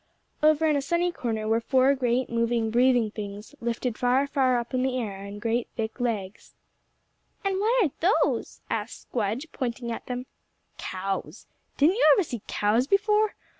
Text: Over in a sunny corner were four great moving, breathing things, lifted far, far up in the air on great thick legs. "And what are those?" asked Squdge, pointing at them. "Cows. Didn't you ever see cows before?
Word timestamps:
Over 0.41 0.65
in 0.65 0.75
a 0.75 0.81
sunny 0.81 1.11
corner 1.11 1.47
were 1.47 1.61
four 1.61 1.93
great 1.93 2.27
moving, 2.27 2.71
breathing 2.71 3.11
things, 3.11 3.53
lifted 3.61 3.99
far, 3.99 4.25
far 4.25 4.57
up 4.57 4.73
in 4.73 4.81
the 4.81 4.97
air 4.97 5.27
on 5.27 5.37
great 5.37 5.67
thick 5.75 5.99
legs. 5.99 6.55
"And 7.45 7.59
what 7.59 7.83
are 8.01 8.11
those?" 8.23 8.61
asked 8.67 9.11
Squdge, 9.13 9.51
pointing 9.51 9.91
at 9.91 10.07
them. 10.07 10.25
"Cows. 10.79 11.45
Didn't 11.77 11.97
you 11.97 12.05
ever 12.13 12.23
see 12.23 12.41
cows 12.47 12.87
before? 12.87 13.35